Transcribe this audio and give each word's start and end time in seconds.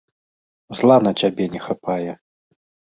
Зла 0.79 0.97
на 1.09 1.13
цябе 1.21 1.45
не 1.53 1.65
хапае. 1.69 2.11